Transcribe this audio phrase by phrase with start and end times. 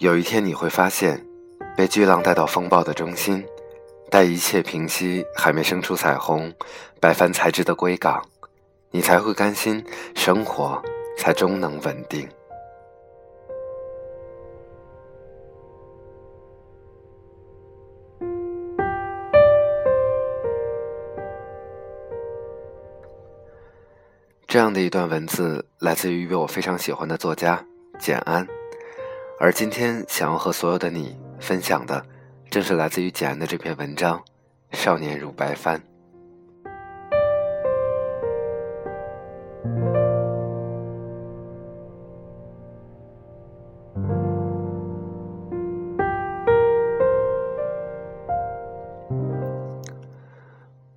[0.00, 1.22] 有一天你会发现，
[1.76, 3.44] 被巨浪带到风暴的中心，
[4.10, 6.50] 待一切平息，还没生出彩虹，
[6.98, 8.18] 百帆才知的归港，
[8.90, 9.84] 你才会甘心，
[10.14, 10.82] 生活
[11.18, 12.26] 才终能稳定。
[24.46, 27.62] 这样的一段文字来自于一位我非常喜欢的作家
[27.98, 28.48] 简安，
[29.42, 32.04] 而今天想要和所有的你分享的，
[32.50, 34.22] 正是来自于简安的这篇文章
[34.76, 35.80] 《少年如白帆》。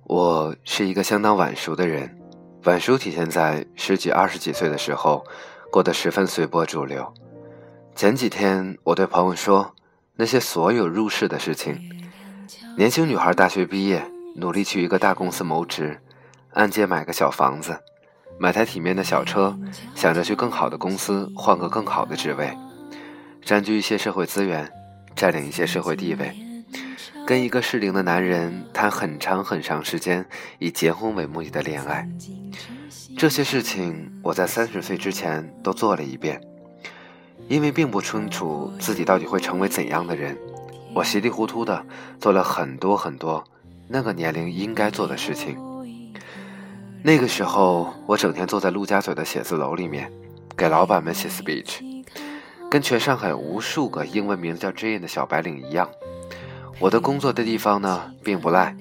[0.02, 2.14] 我是一个相当晚熟的人。
[2.64, 5.24] 晚熟体现在十几、二十几岁的时候，
[5.72, 7.10] 过得十分随波逐流。
[7.96, 9.72] 前几天我对朋友说，
[10.16, 11.80] 那些所有入世的事情：
[12.76, 16.00] 年轻女孩大学毕业，努力去一个大公司谋职，
[16.54, 17.78] 按揭买个小房子，
[18.36, 19.56] 买台体面的小车，
[19.94, 22.52] 想着去更好的公司换个更好的职位，
[23.42, 24.68] 占据一些社会资源，
[25.14, 26.34] 占领一些社会地位。
[27.24, 30.26] 跟一个适龄的男人谈很长很长时间，
[30.58, 32.08] 以结婚为目的的恋爱，
[33.16, 36.40] 这些事情我在三十岁之前都做了一遍。
[37.48, 40.36] 因为并不清楚自己到底会成为怎样的人，
[40.94, 41.84] 我稀里糊涂的
[42.18, 43.44] 做了很多很多
[43.88, 45.58] 那个年龄应该做的事情。
[47.02, 50.10] 那个时候，我整天坐在陆家嘴的写字楼里面，
[50.56, 52.02] 给老板们写 speech，
[52.70, 55.88] 跟全上海无数个英文名字叫 Jane 的小白领一样。
[56.78, 58.74] 我的工作的地方呢，并不赖，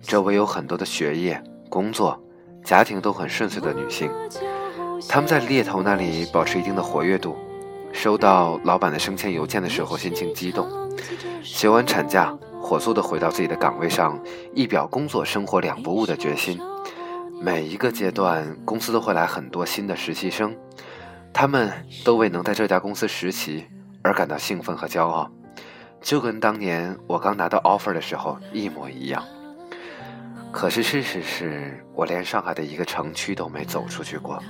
[0.00, 2.22] 周围有很多的学业、工作、
[2.62, 4.08] 家庭都很顺遂的女性，
[5.08, 7.36] 她们在猎头那里保持一定的活跃度，
[7.94, 10.68] 收到老板的升迁邮件的时候心情激动，
[11.42, 14.20] 休完产假火速的回到自己的岗位上，
[14.52, 16.60] 一表工作生活两不误的决心。
[17.40, 20.54] 每一个阶段，公司都会来很多新的实习生，
[21.32, 21.72] 他们
[22.04, 23.64] 都为能在这家公司实习
[24.02, 25.30] 而感到兴奋和骄傲。
[26.02, 29.22] 就跟当年我刚拿到 offer 的时候一模一样。
[30.52, 34.42] 可是事实是我连上海的一个城区都没走出去过。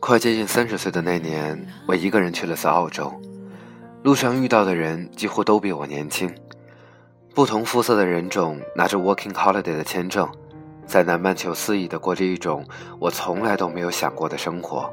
[0.00, 3.12] 快接近三十岁的那年，我一个人去了次澳洲，
[4.02, 6.28] 路上遇到的人几乎都比我年轻，
[7.32, 10.28] 不同肤色的人种拿着 working holiday 的签证。
[10.84, 12.66] 在南半球肆意的过着一种
[12.98, 14.92] 我从来都没有想过的生活，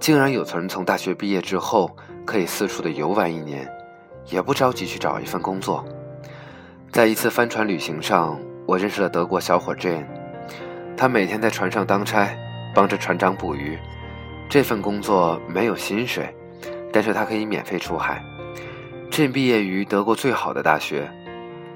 [0.00, 1.94] 竟然有人从大学毕业之后
[2.24, 3.70] 可以四处的游玩一年，
[4.30, 5.84] 也不着急去找一份工作。
[6.90, 10.06] 在一次帆船旅行上，我认识了德国小伙 Jane，
[10.96, 12.28] 他每天在船上当差，
[12.74, 13.78] 帮着船长捕鱼。
[14.48, 16.34] 这份工作没有薪水，
[16.92, 18.22] 但是他可以免费出海。
[19.10, 21.10] Jane 毕业于德国最好的大学。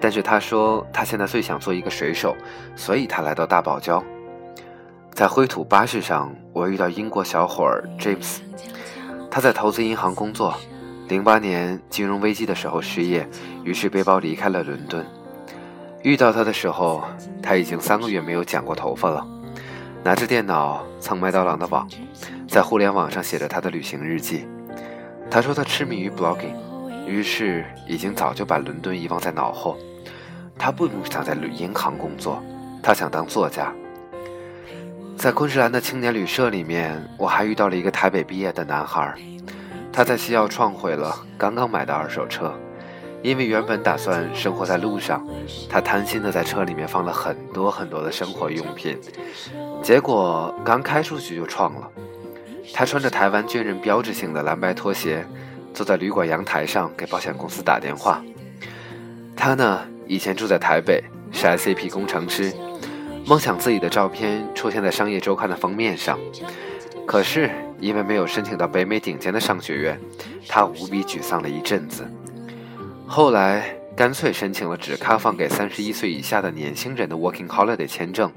[0.00, 2.37] 但是他说，他现在最想做一个水手，
[2.76, 4.00] 所以他来到大堡礁。
[5.12, 7.69] 在灰土巴士上，我遇到英国小伙
[7.99, 8.38] James，
[9.28, 10.55] 他在投资银行工作，
[11.09, 13.28] 零八年金融危机的时候失业，
[13.65, 15.05] 于是背包离开了伦敦。
[16.03, 17.03] 遇到他的时候，
[17.42, 19.26] 他已经三个月没有剪过头发了，
[20.04, 21.88] 拿着电脑蹭麦当劳的网，
[22.48, 24.47] 在互联网上写着他的旅行日记。
[25.31, 26.54] 他说他痴迷于 blogging，
[27.06, 29.76] 于是已经早就把伦敦遗忘在脑后。
[30.56, 32.42] 他不想在银行工作，
[32.82, 33.72] 他想当作家。
[35.16, 39.14] 在昆士兰的青年旅社里面，我还遇到了一个台北毕业的男孩，
[39.92, 42.53] 他在西澳撞毁了刚刚买的二手车，
[43.22, 45.26] 因为原本打算生活在路上，
[45.68, 48.98] 他贪心的在车里面放了很多很多的生活用品，
[49.82, 51.90] 结果刚开出去就撞了。
[52.72, 55.26] 他穿着台湾军人标志性的蓝白拖鞋，
[55.74, 58.22] 坐在旅馆阳台上给保险公司打电话。
[59.37, 59.81] 他呢？
[60.06, 62.52] 以前住在台北，是 SAP 工程师，
[63.26, 66.19] 梦想自己的照片出现在商业周刊的封面上。
[67.06, 70.00] 可是因为没有申请到北美顶尖的商学院，
[70.48, 72.06] 他无比沮丧了一阵子。
[73.10, 78.31] 后来干脆申请了只开放给三十一岁以下的年轻人的 Working Holiday 签证。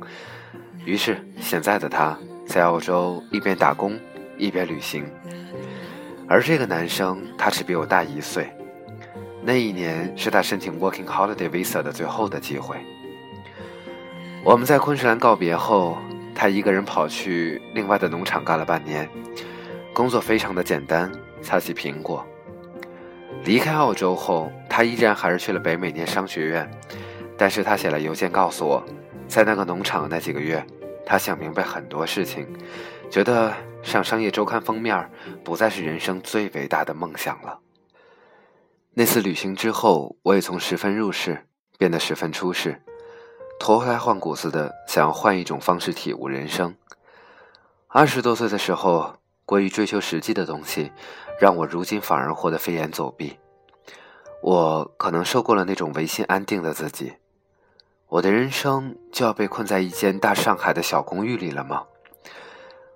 [0.85, 3.99] 于是现在的他在澳洲一边打工
[4.37, 5.05] 一边旅行。
[6.25, 8.49] 而这个男生，他只比我大一岁。
[9.43, 12.77] 那一年是他申请 Working Holiday Visa 的最后的机会。
[14.45, 15.97] 我们在昆士兰告别后，
[16.33, 19.07] 他一个人跑去另外的农场干了半年，
[19.93, 22.25] 工作非常的简单，擦洗苹果。
[23.43, 26.71] 离开澳洲后，他依然还是去了北美念商学院，
[27.37, 28.81] 但是他写了邮件告诉我，
[29.27, 30.65] 在那个农场那几个月，
[31.05, 32.47] 他想明白很多事情，
[33.09, 33.53] 觉得
[33.83, 35.11] 上商业周刊封面
[35.43, 37.59] 不再是人生最伟大的梦想了。
[38.93, 41.45] 那次旅行之后，我也从十分入世
[41.77, 42.81] 变得十分出世，
[43.59, 46.73] 脱胎换骨似的想要换一种方式体悟人生。
[47.89, 50.93] 二十多岁的时候，过于追求实际的东西，
[51.41, 53.37] 让我如今反而活得飞檐走壁。
[54.41, 57.13] 我可能受够了那种唯心安定的自己。
[58.07, 61.85] 我的人生就要被困在一间大上海的小公寓里了吗？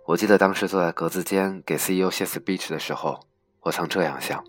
[0.05, 3.19] 我记得当时坐在格子间给 CEO 写 speech 的时候，
[3.61, 4.43] 我曾这样想。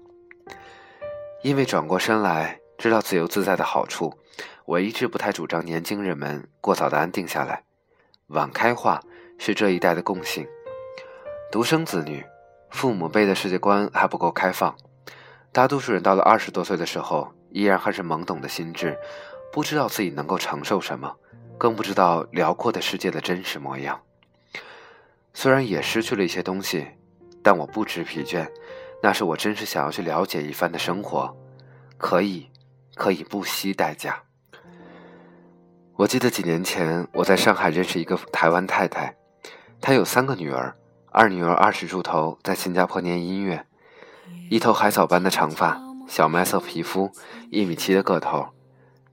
[1.43, 4.12] 因为转过身来知道自由自在的好处，
[4.64, 7.62] 我一直不太主张年轻人们过早的安定下来。
[8.28, 9.00] 晚开化
[9.38, 10.46] 是这一代的共性。
[11.52, 12.25] 独生子女，
[12.70, 14.76] 父母辈的世界观还不够开放，
[15.52, 18.98] 大多数人到了二十多岁的时候，依然还是懵懂的心智。
[19.52, 21.16] 不知道自己能够承受什么，
[21.56, 23.98] 更不知道辽阔的世界的真实模样。
[25.32, 26.87] 虽然也失去了一些东西，
[27.43, 28.46] 但我不知疲倦。
[29.02, 31.34] 那是我真实想要去了解一番的生活，
[31.96, 32.50] 可以，
[32.94, 34.22] 可以不惜代价。
[35.94, 39.16] 我记得几年前我在上海认识一个台湾太太，
[39.81, 40.75] 她有三个女儿，
[41.10, 43.64] 二女儿二十出头，在新加坡念音乐，
[44.50, 47.11] 一头海草般的长发，小麦色皮肤，
[47.50, 48.46] 一米七的个头。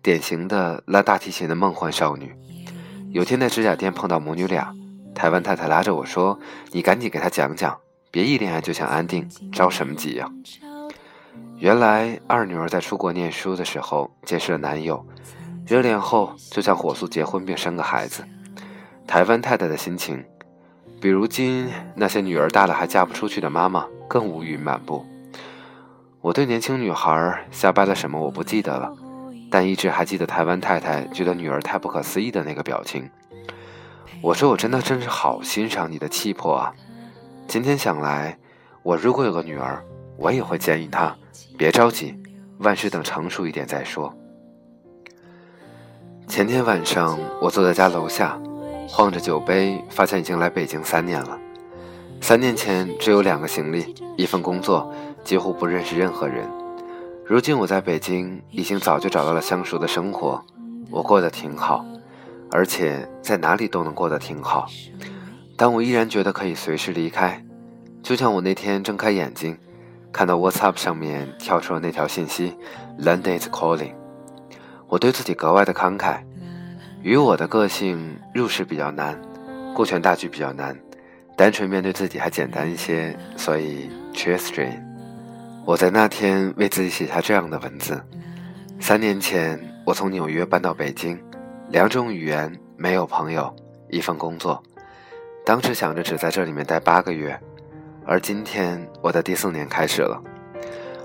[0.02, 2.36] 典型的拉大提琴的梦幻少女。
[3.12, 4.74] 有天在指甲店碰到母女俩，
[5.16, 6.38] 台湾太太拉着我说
[6.74, 7.78] ：“你赶紧给她讲讲，
[8.12, 10.30] 别一恋爱就想安定，着什么急呀？”
[11.58, 15.06] 原来二女儿在出国念书的时候结识了男友，
[15.66, 18.26] 热恋后就想火速结婚并生个孩子。
[19.08, 20.22] 台湾太太的心情，
[21.04, 25.06] 比如今那些女儿大了还嫁不出去的妈妈更无语满布。
[26.22, 28.90] 我对年轻女孩瞎掰了什么我不记得了。
[29.52, 33.10] 但一直还记得台湾太太觉得女儿太不可思议的那个表情。
[34.22, 36.74] 我说：“我真的真是好欣赏你的气魄啊！”
[37.50, 38.38] 今天想来，
[38.82, 39.84] 我如果有个女儿，
[40.16, 41.14] 我也会建议她
[41.58, 42.18] 别着急，
[42.60, 44.16] 万事等成熟一点再说。
[46.30, 48.40] 前天晚上，我坐在家楼下，
[48.88, 51.38] 晃着酒杯，发现已经来北京三年了。
[52.22, 54.94] 三年前只有两个行李，一份工作，
[55.24, 56.50] 几乎不认识任何人。
[57.26, 60.44] 如今我在北京，已经早就找到了相熟的生活，
[60.90, 61.86] 我过得挺好，
[62.52, 64.68] 而且在哪里都能过得挺好。
[65.58, 67.44] 但我依然觉得可以随时离开，
[68.02, 69.58] 就像我那天睁开眼睛，
[70.12, 72.56] 看到 WhatsApp 上面跳出了那条信息
[73.00, 73.94] ：“London is calling。”
[74.88, 76.24] 我对自己格外的慷慨。
[77.04, 79.20] 与我的个性，入世比较难，
[79.76, 80.74] 顾全大局比较难，
[81.36, 84.82] 单纯面对自己还简单一些，所以 Cheers，Jane。
[85.66, 88.02] 我在那天为自己写下这样的文字：
[88.80, 91.22] 三年前，我从纽约搬到北京，
[91.68, 93.54] 两种语言，没有朋友，
[93.90, 94.64] 一份工作。
[95.46, 97.38] 当时想着只在这里面待八个月，
[98.06, 100.24] 而今天我的第四年开始了。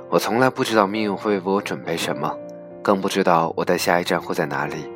[0.09, 2.33] 我从来不知道命运会为我准备什么，
[2.85, 4.89] 更不知道我的下一站会在哪里。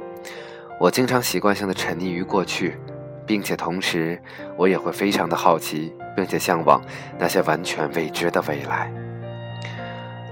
[0.82, 2.76] 我经常习惯性的沉溺于过去，
[3.24, 4.20] 并且同时，
[4.56, 6.82] 我也会非常的好奇，并且向往
[7.16, 8.92] 那些完全未知的未来。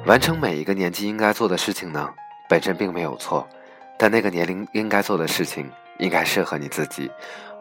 [0.07, 2.11] 完成每一个年纪应该做的事情呢，
[2.49, 3.49] 本身并没有错，
[3.97, 7.09] 但那个年龄应该做的事情应该适合你自己，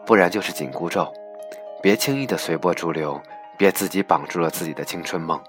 [0.04, 1.08] 不然就是紧箍咒。
[1.80, 3.22] 别轻易的随波逐流，
[3.56, 5.40] 别自己绑住了自己的青春梦。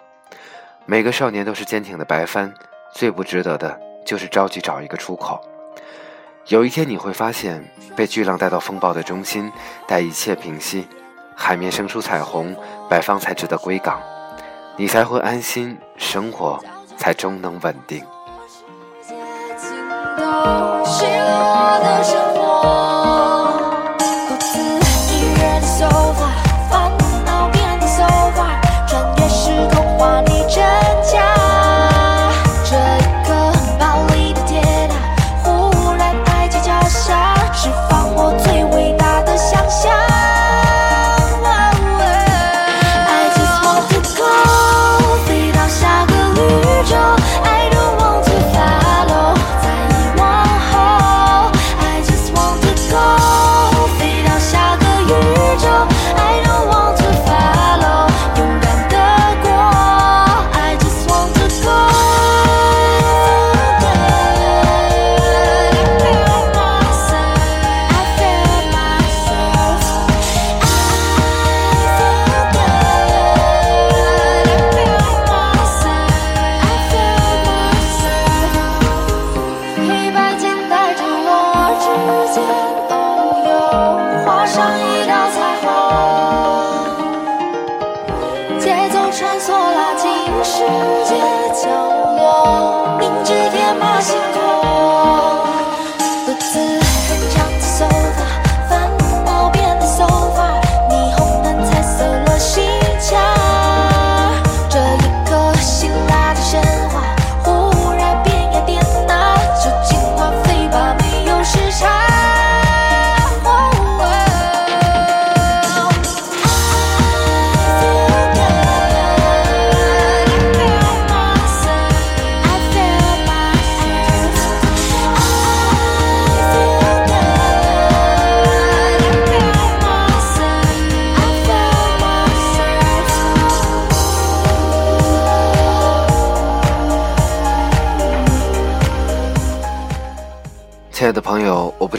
[0.86, 2.54] 每个少年都是坚挺的白帆，
[2.94, 5.44] 最不值得的就是着急找一个出口。
[6.52, 7.64] 有一天你会发现，
[7.96, 9.50] 被巨浪带到风暴的中心，
[9.88, 10.86] 待一切平息，
[11.34, 12.54] 海面生出彩虹，
[12.90, 14.02] 白方才值得归港，
[14.76, 16.62] 你才会安心生活。
[16.98, 18.04] 才终能稳定。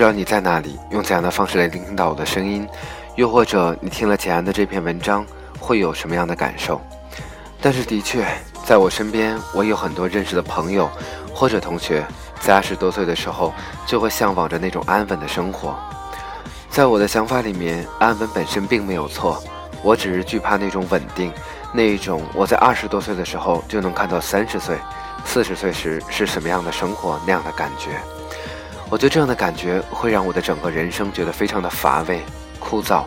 [0.03, 2.69] 知道你在哪里，用怎样的方式来聆听到我的声音，
[3.15, 5.25] 又或者你听了简安的这篇文章
[5.61, 6.81] 会有什么样的感受？
[7.61, 8.27] 但是的确，
[8.65, 10.91] 在我身边，我有很多认识的朋友
[11.33, 12.05] 或者同学，
[12.41, 13.55] 在二十多岁的时候
[13.87, 15.73] 就会向往着那种安稳的生活。
[16.69, 19.41] 在我的想法里面，安稳本身并没有错，
[19.85, 21.33] 我只是惧怕那种稳定，
[21.73, 24.77] 那一种我在二十多岁的时候就能看到三十岁、
[25.25, 27.91] 四十岁时是什么样的生活那样的感觉。
[28.93, 32.21] 我觉得这样的感觉会让我的整个人生觉得非常的乏味、
[32.61, 33.05] 枯燥。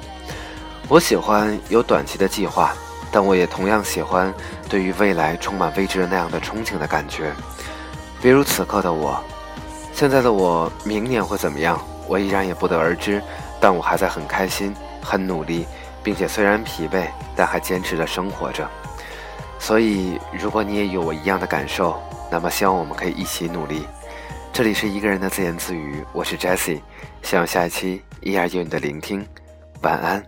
[0.88, 2.74] 我喜欢有短期的计划，
[3.12, 4.34] 但我也同样喜欢
[4.68, 7.32] 对于未来充满未知的那样的憧憬的感觉。
[8.20, 9.24] 比如此刻的我，
[9.94, 11.80] 现在的我，明年会怎么样？
[12.08, 13.22] 我依然也不得而知。
[13.62, 15.68] 但我还在很开心、很努力，
[16.02, 18.68] 并且虽然疲惫，但还坚持着生活着。
[19.60, 22.02] 所以，如果你也有我一样的感受，
[22.32, 23.88] 那么希望我们可以一起努力。
[24.56, 26.80] 这里是一个人的自言自语，我是 Jesse，
[27.22, 29.28] 希望下一期依然有你的聆听。
[29.82, 30.26] 晚安，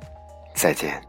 [0.53, 1.01] 再见。